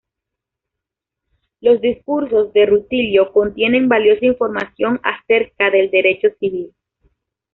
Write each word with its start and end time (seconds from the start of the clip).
Los 1.59 1.79
discursos 1.79 2.51
de 2.53 2.65
Rutilio 2.65 3.31
contienen 3.31 3.87
valiosa 3.87 4.25
información 4.25 4.99
acerca 5.03 5.69
del 5.69 5.91
derecho 5.91 6.29
civil. 6.39 6.73